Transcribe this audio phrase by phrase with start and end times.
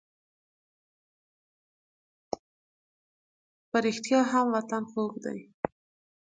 [3.69, 5.39] په رښتیا هم وطن خوږ دی.